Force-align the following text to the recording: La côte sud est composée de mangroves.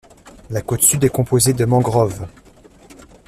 La 0.49 0.63
côte 0.63 0.81
sud 0.81 1.03
est 1.03 1.09
composée 1.11 1.53
de 1.53 1.63
mangroves. 1.63 2.25